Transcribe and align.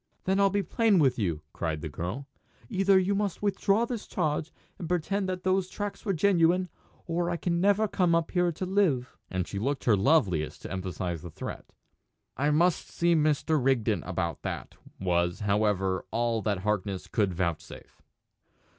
"Then 0.23 0.39
I'll 0.39 0.49
be 0.49 0.63
plain 0.63 0.97
with 0.97 1.19
you," 1.19 1.43
cried 1.53 1.81
the 1.81 1.87
girl. 1.87 2.27
"Either 2.69 2.97
you 2.97 3.13
must 3.13 3.43
withdraw 3.43 3.85
this 3.85 4.07
charge, 4.07 4.51
and 4.79 4.89
pretend 4.89 5.29
that 5.29 5.43
those 5.43 5.69
tracks 5.69 6.03
were 6.05 6.11
genuine, 6.11 6.69
or 7.05 7.29
I 7.29 7.37
can 7.37 7.61
never 7.61 7.87
come 7.87 8.15
up 8.15 8.31
here 8.31 8.51
to 8.51 8.65
live!" 8.65 9.15
And 9.29 9.47
she 9.47 9.59
looked 9.59 9.83
her 9.83 9.95
loveliest 9.95 10.63
to 10.63 10.71
emphasise 10.71 11.21
the 11.21 11.29
threat. 11.29 11.65
"I 12.35 12.49
must 12.49 12.89
see 12.89 13.13
Mr. 13.13 13.63
Rigden 13.63 14.01
about 14.01 14.41
that," 14.41 14.73
was, 14.99 15.41
however, 15.41 16.03
all 16.09 16.41
that 16.41 16.61
Harkness 16.61 17.07
would 17.15 17.31
vouchsafe. 17.35 18.01